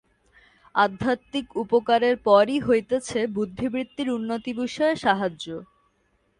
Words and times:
আধ্যাত্মিক 0.75 1.47
উপকারের 1.63 2.15
পরই 2.25 2.59
হইতেছে 2.59 3.19
বুদ্ধিবৃত্তির 3.35 4.09
উন্নতি-বিষয়ে 4.09 4.95
সাহায্য। 4.95 5.45